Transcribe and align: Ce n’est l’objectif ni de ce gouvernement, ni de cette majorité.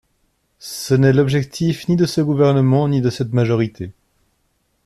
Ce 0.57 0.95
n’est 0.95 1.13
l’objectif 1.13 1.87
ni 1.87 1.95
de 1.95 2.07
ce 2.07 2.21
gouvernement, 2.21 2.87
ni 2.87 3.01
de 3.01 3.11
cette 3.11 3.33
majorité. 3.33 3.91